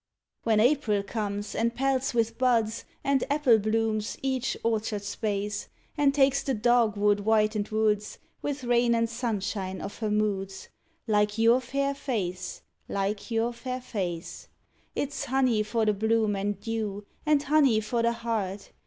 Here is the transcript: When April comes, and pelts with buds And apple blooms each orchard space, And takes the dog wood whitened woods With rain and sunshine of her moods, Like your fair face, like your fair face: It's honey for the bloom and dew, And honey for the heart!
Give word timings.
When 0.41 0.59
April 0.59 1.03
comes, 1.03 1.53
and 1.53 1.75
pelts 1.75 2.11
with 2.15 2.39
buds 2.39 2.85
And 3.03 3.23
apple 3.29 3.59
blooms 3.59 4.17
each 4.23 4.57
orchard 4.63 5.03
space, 5.03 5.67
And 5.95 6.11
takes 6.11 6.41
the 6.41 6.55
dog 6.55 6.97
wood 6.97 7.19
whitened 7.19 7.67
woods 7.69 8.17
With 8.41 8.63
rain 8.63 8.95
and 8.95 9.07
sunshine 9.07 9.79
of 9.79 9.99
her 9.99 10.09
moods, 10.09 10.69
Like 11.05 11.37
your 11.37 11.59
fair 11.61 11.93
face, 11.93 12.63
like 12.89 13.29
your 13.29 13.53
fair 13.53 13.79
face: 13.79 14.47
It's 14.95 15.25
honey 15.25 15.61
for 15.61 15.85
the 15.85 15.93
bloom 15.93 16.35
and 16.35 16.59
dew, 16.59 17.05
And 17.23 17.43
honey 17.43 17.79
for 17.79 18.01
the 18.01 18.11
heart! 18.13 18.71